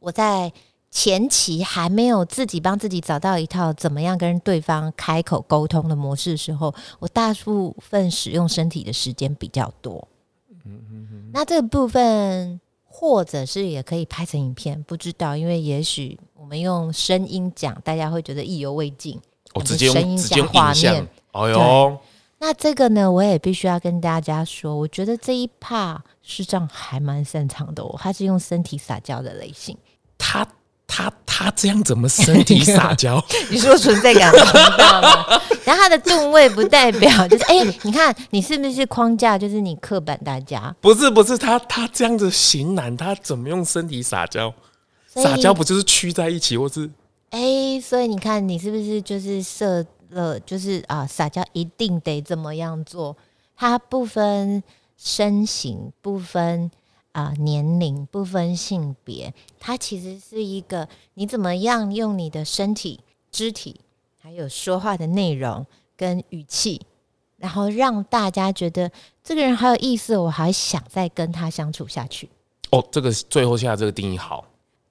[0.00, 0.52] 我在
[0.90, 10.08] 前期还没有自己帮自己找到一套怎么样跟对方开口沟通的模式的时候，我大部分使用身体的时间比较多。
[11.32, 19.20] 那这个部分，或者是也可以拍成影片，不知道，因为也许我们用声音讲，大家会觉得意犹未尽。
[19.58, 21.98] 我直接声音用直接用画面，哎呦，
[22.38, 29.76] 那这个呢，我也必须要跟大家说，我觉得这一 part 视障还蛮擅长的哦，他是用身体撒娇的类型。
[30.16, 30.46] 他
[30.86, 33.22] 他他这样怎么身体撒娇？
[33.50, 35.40] 你说存在感很大吗？
[35.64, 44.52] 然后他的定位不代表就是，哎、你看你是不是框架，就是你刻板大家，不是不是，他他这样子型男，他怎么用身体撒娇？
[45.06, 46.88] 撒娇不就是屈在一起，或是
[47.30, 53.16] 哎、所以你看你是不是就是设了，就是啊，撒娇一定得怎么样做？
[53.54, 54.62] 它不分
[54.96, 56.70] 身形，不分
[57.12, 63.80] 啊、年龄，不分性别，它其实是一个你怎么样用你的身体、肢体，
[64.20, 66.80] 还有说话的内容跟语气，
[67.36, 68.90] 然后让大家觉得
[69.22, 72.30] 这个人好有意思，我还想再跟他相处下去。
[72.70, 74.44] 哦，这个最后下这个定义好。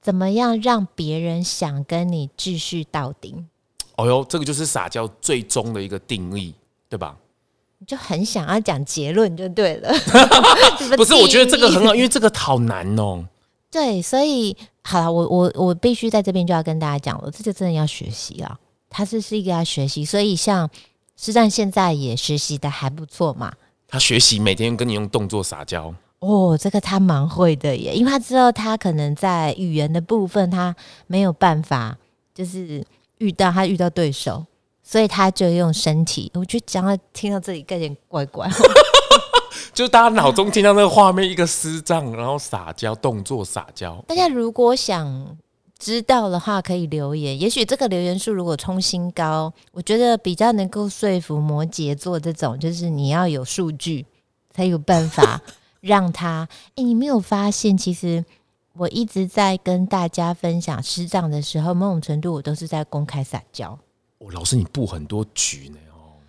[0.07, 3.35] 怎么样让别人想跟你继续到底？
[3.97, 6.55] 哦哟，这个就是撒娇最终的一个定义，
[6.87, 7.17] 对吧？
[7.79, 9.91] 你就很想要讲结论就对了。
[10.95, 11.93] 不是，我觉得这个很好。
[11.93, 13.27] 因为这个好难哦。
[13.69, 18.57] 对，所以好了，我我我必须在这边就要跟大家讲了，这就真的要学习了。
[18.89, 20.69] 他是是一个要学习，所以像
[21.17, 23.51] 师战现在也学习的还不错嘛。
[23.89, 30.75] 他学习每天跟你用动作撒娇，哦，这个他蛮会的耶，因为他知道他可能在语言的部分他
[31.05, 31.97] 没有办法，
[32.33, 32.83] 就是
[33.19, 34.45] 遇到他遇到对手，
[34.81, 36.31] 所以他就用身体。
[36.33, 38.49] 我觉得讲到听到这里有点怪怪。
[39.73, 45.37] 就是大家脑中听到那个画面，一个师丈，然后撒娇动作撒娇，大家如果想
[45.77, 47.39] 知道的话，可以留言。
[47.39, 54.03] 也许这个留言数如果冲新高，我觉得比较能够说服摩羯座这种，就是你要有数据
[54.51, 55.39] 才有办法
[55.87, 56.47] 让他。
[56.75, 58.23] 哎，你没有发现，其实
[58.73, 63.79] 我一直在跟大家分享师长的时候，某种程度我都是在公开撒娇，
[64.19, 66.19] 哦，老师你布很多局呢哦，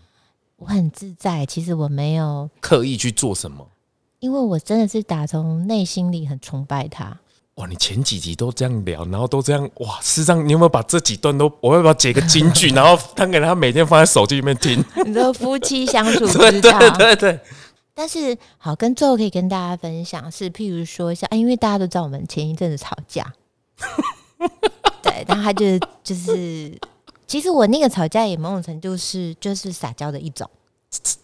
[0.57, 1.45] 我很自在。
[1.45, 3.67] 其实我没有，刻意去做什么？
[4.21, 7.17] 因为我真的是打从内心里很崇拜他。
[7.55, 14.85] 哇，你前几集都这样聊，然后都这样哇，师长，你有没有把这几段都，我要不要截个金句， 然后当给他每天放在手机里面听？
[15.05, 17.41] 你说夫妻相处 对对之道，对对，
[17.99, 23.35] 但是好，跟最后可以跟大家分享是，譬如说像，啊因为大家都知道我们前一阵子吵架，
[25.03, 26.79] 对，然后他就就是，
[27.27, 30.49] 其实我那个吵架也某种程度是就是撒娇的一种，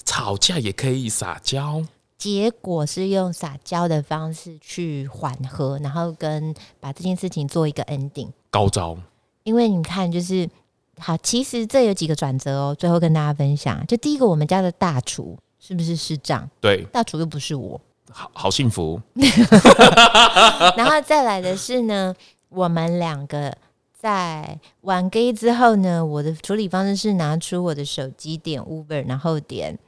[0.04, 1.80] 吵架也可以撒娇，
[2.18, 8.30] 结果是用撒娇的方式去缓和，然后跟把这件事情做一个 ending。
[8.50, 8.98] 高招。
[9.44, 10.50] 因为你看，就是
[10.98, 12.74] 好，其实这有几个转折哦。
[12.76, 16.46] 最后跟大家分享，就第一个，我们家的大厨是不是师长？
[16.60, 19.00] 对，大厨又不是我，好好幸福。
[20.76, 22.14] 然后再来的是呢，
[22.50, 23.56] 我们两个
[23.98, 29.78] 在玩 gay 之后呢，我的处理方式是拿出我的手机点 Uber，然后点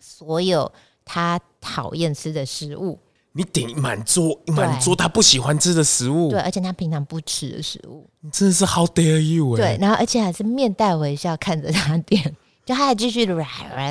[0.00, 0.72] 所有
[1.04, 2.98] 他讨厌吃的食物，
[3.32, 12.34] 你点满桌满桌他不喜欢吃的食物，对，而且他平常不吃的食物，你真的是 How dare you 对哎、，然后而且还是面带微笑看着他点。
[12.64, 13.46] 就他还继续软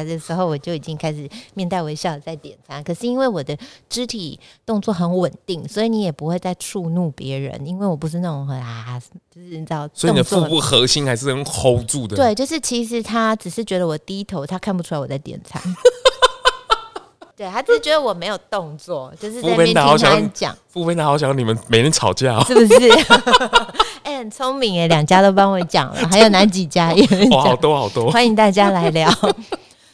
[0.06, 2.84] 的时候，我就已经开始面带微笑在点餐。
[2.84, 3.58] 可是因为我的
[3.88, 15.62] 肢体动作很稳定，所以你也不会再触怒别人，因为我不是那种很啊，就是你知道，所以你的腹部核心还是能 hold 住的。，对，就是其实他只是觉得我低头，他看不出来我在点餐。
[17.36, 22.89] 对他只是觉得我没有动作，就是在那边听他福分的好讲，傅飞娜好想你们每天吵架、哦，是不是？
[24.04, 28.12] 哎、很聪明哎，两家都帮我讲了，还有哪几家也 哇，好，多好多。
[28.12, 29.10] 欢迎大家来聊。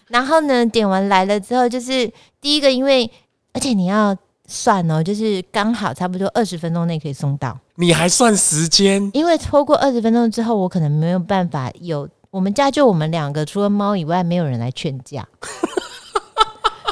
[0.08, 3.10] 然后呢，点完来了之后，就是第一个，因为
[3.54, 4.15] 而且你要
[4.47, 7.58] 算哦，就是刚好差不多二十分钟内可以送到。
[7.75, 9.10] 你还算时间？
[9.13, 12.10] 因为超过二十分钟之后，我可能没有办法有。
[12.32, 15.28] 我们家就我们两个，除了猫以外，没有人来劝架，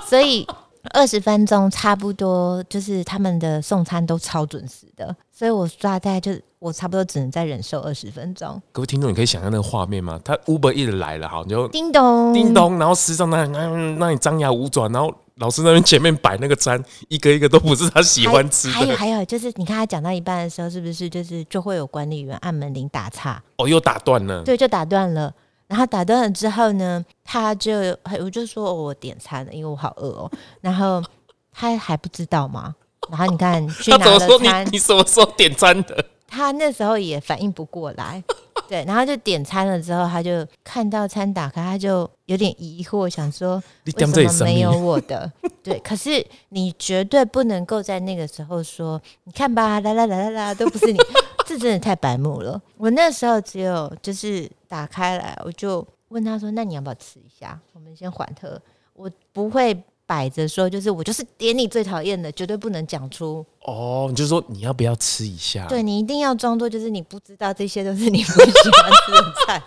[0.08, 0.48] 所以
[0.92, 8.62] 二十分钟差不多就是他们的送餐都超准时的，所以我大概就我差不多只能再忍受二十分钟。
[8.72, 10.18] 各位听众，你可以想象那个画面吗？
[10.24, 18.96] 他 Uber 一直来了，好，你就叮咚，叮，咚，然后师长那那那你张牙舞爪，然后老师那边前面摆那个餐，一个一个都不是他喜欢吃的还有的。
[18.96, 23.44] 还有就是，你看他讲到一半的时候，是不是就是就会有管理员按门铃打岔？
[23.58, 24.42] 哦，又打断了。
[24.44, 25.34] 对，就打断了。
[25.68, 27.74] 然后打断了之后呢，他就
[28.22, 30.32] 我就说、哦我点餐了，因为我好饿哦。
[30.62, 31.04] 然后
[31.52, 32.74] 他还不知道吗？
[33.10, 36.06] 然后你看 去他拿怎么说你了餐，你什么时候点餐的？
[36.30, 38.22] 他那时候也反应不过来，
[38.68, 44.72] 对，然后就点餐了之后，他就看到餐打开，他就有点疑惑，想说你为什么没有？
[44.78, 45.32] 我的？
[45.64, 51.00] 对，可是你绝对不能够在那个时候说，你看吧，来来来来来，都不是你，
[51.48, 52.62] 这真的太白目了。
[52.76, 57.58] 我那时候只有就是打开来，我就问他说：“那你要不要吃一下？
[57.72, 58.62] 我们先缓和。”
[58.94, 63.46] 我不会摆着说，就是我就是点你最讨厌的，绝对不能讲出。
[63.62, 65.66] 哦，你就说你要不要吃一下？
[65.68, 69.62] 对你一定要装作就是你不知道这些都是你不喜欢吃的菜。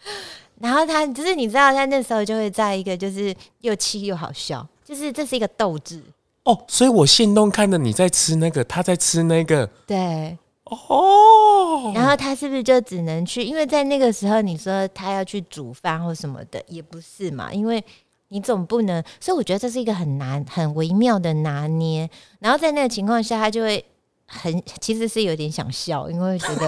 [0.58, 6.02] 然后他就是你知道，他那时候就会在一个就是又气又好笑，就是这是一个斗志。
[6.44, 9.66] 哦，所以我现动看着你在吃那个，他在吃那个。
[9.86, 10.38] 对，
[10.70, 13.42] 哦，然后他是不是就只能去？
[13.42, 17.82] 因为在那个时候，你说他要去煮饭或什么的，也不是嘛，因为
[18.28, 19.02] 你总不能。
[19.20, 22.08] 所以我觉得这是一个很难、很微妙的拿捏。
[22.40, 23.84] 然后在那个情况下，他就会
[24.26, 26.66] 很，其实是有点想笑，因为觉得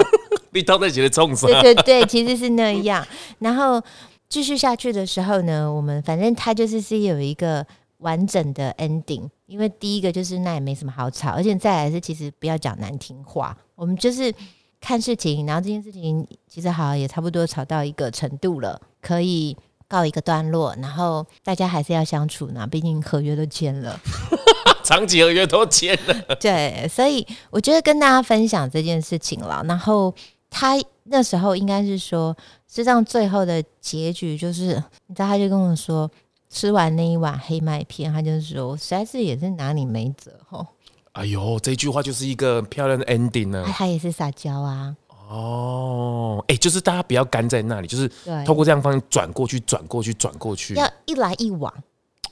[0.53, 1.46] 你到底觉得冲啥？
[1.46, 3.07] 对对对，其实是那样。
[3.40, 3.82] 然后
[4.28, 7.66] 继续下去的时候呢，我们反正他就是是有一个
[8.01, 9.28] 完整的 ending。
[9.46, 14.32] 因为第一个就是那也没什么好吵，而且再来是其实不要讲难听话，我们就是
[14.80, 19.57] 看事情，然后这件事情其实好也差不多吵到一个程度了，可以
[19.88, 23.98] 告一个段落，然后大家还是要相处呢，毕竟合约都签了，
[24.84, 26.36] 长期合约都签了。
[26.38, 29.64] 对，所以我觉得跟大家分享这件事情了。
[29.66, 30.14] 然后
[30.48, 32.32] 他那时候应该是说，
[32.68, 36.09] 实际上最后的结局就是，你知道，他就跟我说。
[36.51, 40.66] 吃完那一碗黑麦片，他就说：“实在是也是拿你没辙吼。”
[41.12, 43.64] 哎呦，这句话就是一个漂亮的 ending 呢。
[43.72, 44.96] 他也是撒娇啊。
[45.28, 48.11] 哦，哎，就是大家不要干在那里，就是
[48.44, 51.72] 透过这样方式转过去，转过去，转过去，要一来一往。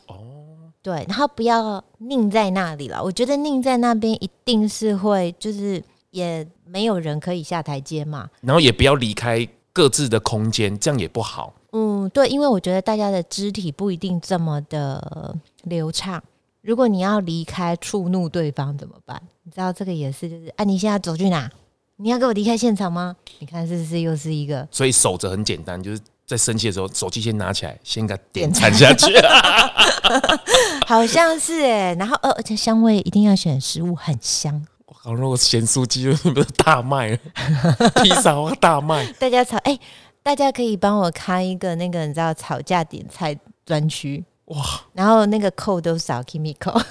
[0.07, 0.17] 哦，
[0.83, 3.03] 对，然后不要拧在那里了。
[3.03, 8.29] 我觉得拧在那边一定是会，就是也没有人可以下台阶嘛。
[8.41, 11.55] 然后也不要离开各自的空间，这样也不好。
[11.73, 16.23] 嗯，对，因为我觉得大家的肢体不一定这么的流畅。
[16.63, 19.21] 如果你要离开触怒对方怎么办？
[19.45, 21.51] 你知道这个也是，就是啊，你现在走去哪？
[21.97, 23.17] 你要跟我离开现场吗？
[23.39, 24.67] 你看是不是又是一个？
[24.71, 29.13] 所以守着很简单，就是在生气的时候，手机先拿起来，先给它点餐下去。
[30.87, 34.67] 好像是哎，然后呃，而且香味一定要选食物很香。
[34.87, 37.19] 我靠，如果咸酥鸡是 不是大卖？
[38.03, 39.79] 披萨大卖，大家吵哎。
[40.23, 44.63] 大家可以帮我开一个那个你知道吵架点菜专区哇，
[44.93, 46.83] 然后那个扣都少 Kimiko，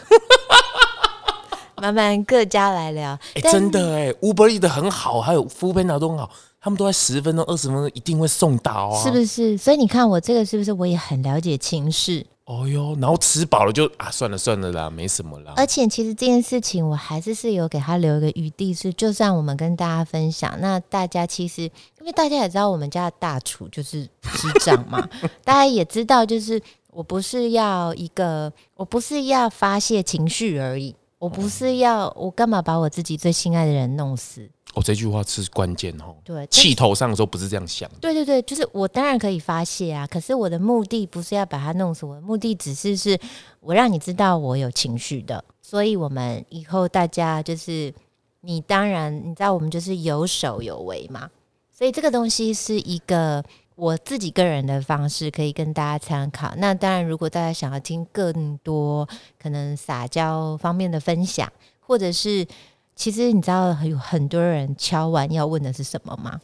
[1.81, 3.17] 慢慢各家来聊。
[3.35, 9.57] 哎，真的哎，Uber E 的很好，还有 f o o p a n d 都很好，他们都在十分钟、二十分钟一定会送到啊，是不是？
[9.57, 12.25] 所以你看我这个是不是我也很了解情势？
[12.47, 15.51] 哦哟，然后吃饱了就啊，算了算了啦，没什么啦。
[15.57, 25.05] 而且其实这件事情我还是是有给他留一个余地，是就算我们跟大家分享，那大家其实因为大家也知道我们家的大厨就是机长嘛，
[25.43, 34.49] 大家也知道，就是我不是要一个，我不是要发泄情绪而已，我不是要我干嘛把我自己最心爱的人弄死。
[34.77, 36.15] 哦，这句话是关键哦。
[36.23, 37.89] 对，气头上的时候不是这样想。
[37.99, 43.17] 对对对，就是我当然可以发泄啊，可是我的目的不是要把它弄死，我的目的只是是
[43.59, 47.91] 我让你知道我有情绪的，所以我们以后大家就是
[48.41, 51.27] 你当然你知道我们就是有手有为嘛，
[51.73, 56.53] 所以这个东西是一个我自己个人的方式，可以跟大家参考。
[56.57, 59.09] 那当然，如果大家想要听更多
[59.41, 62.45] 可能撒娇方面的分享，或者是。
[62.97, 66.41] 其实你知道有很多人敲完要问的是什么吗？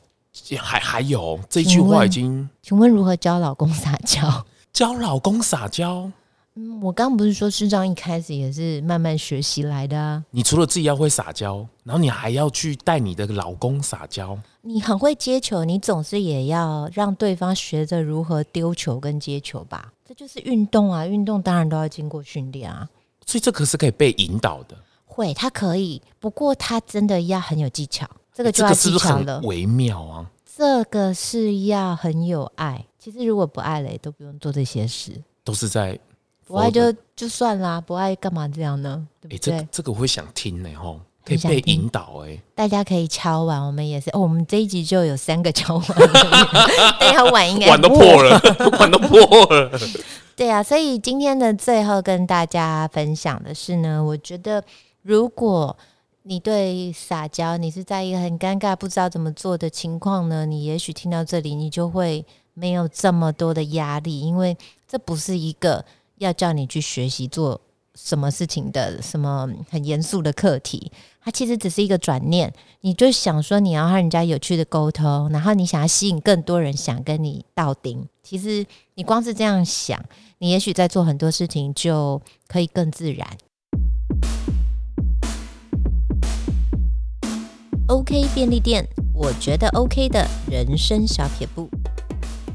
[0.59, 4.45] 还还有这句话已经，请问如何教老公撒娇？
[4.71, 6.11] 教老公撒娇？
[6.55, 10.23] 嗯，我刚不是说师长一开始也是慢慢学习来的啊。
[10.29, 14.37] 你除了自己要会撒娇，然后你还要去带你的老公撒娇。
[14.61, 19.91] 你很会接球，你总是也要让对方学着如何丢球跟接球吧？
[20.07, 21.07] 这就是运动啊！
[21.07, 22.87] 运动当然都要经过训练啊。
[23.25, 24.77] 所以这可是可以被引导的。
[25.13, 30.25] 会，他可以，不过他真的要很有技巧，这个就要技巧了，微妙啊。
[30.55, 35.11] 这个是要很有爱，其实如果不爱了，都不用做这些事，
[35.43, 35.99] 都是在
[36.45, 39.07] 不爱就就算啦，不爱干嘛这样呢？
[39.19, 39.67] 对不对？
[39.71, 45.87] 这个我会想听呢，吼，可以被引导哎，大家可以敲碗，我们也是哦，我们这一集就有三个敲碗，
[46.99, 48.39] 大家碗应该碗都破了，
[48.79, 49.19] 碗都破
[49.55, 49.71] 了。
[50.35, 54.63] 对啊，所以今天的最后跟大家分享的是呢，我觉得。
[55.03, 55.77] 如果
[56.23, 60.45] 你对撒娇，你是在一个很尴尬、不知道怎么做的情况呢？
[60.45, 65.83] 你也许听到这里，你就会没有这么多的压力，因为这不是一个
[66.19, 67.59] 要叫你去学习做
[67.93, 70.89] 什么事情的什么很严肃的课题。
[71.21, 78.07] 它其实只是一个转念，你就想说你要和人家有趣的沟通，然后你想要吸引更多人想跟你到顶。
[78.23, 80.01] 其实你光是这样想，
[80.37, 83.27] 你也许在做很多事情就可以更自然。
[88.03, 91.69] OK 便利店，我觉得 OK 的人生小撇步。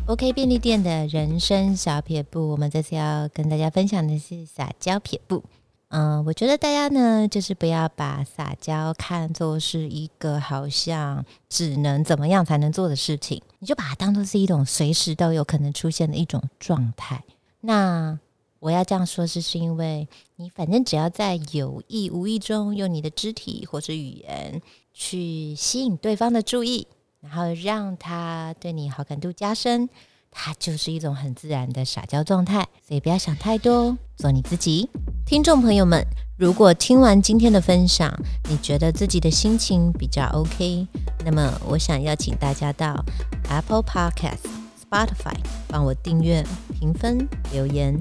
[0.06, 5.42] OK 便利店的人生小撇步，我们这次要跟大家分享的是撒娇撇步。
[5.88, 17.24] 嗯，我觉得大家呢，就是不要把撒娇看作是一个好像只能怎么样才能做的事情，你就把它当做是一种随时都有可能出现的一种状态。
[17.62, 18.18] 那
[18.58, 24.60] 我要这样说，是是因为你反正只要在有意无意中用你的肢体或者语言
[24.98, 26.88] 去吸引对方的注意，
[27.20, 29.88] 然后让他对你好感度加深。
[30.30, 34.90] 它就是一种很自然的撒娇状态，所以不要想太多，做你自己。
[35.24, 36.04] 听众朋友们，
[36.36, 38.12] 如果听完今天的分享，
[38.50, 40.86] 你觉得自己的心情比较 OK，
[41.24, 43.02] 那么我想邀请大家到
[43.48, 44.44] Apple Podcast、
[44.84, 45.36] Spotify
[45.68, 46.44] 帮我订阅、
[46.78, 47.96] 评分、留言，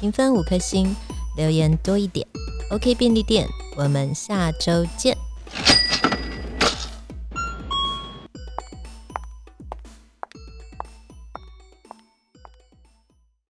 [0.00, 0.94] 评分五颗星，
[1.36, 2.26] 留言多一点。
[2.70, 5.16] OK 便利店，我们下周见。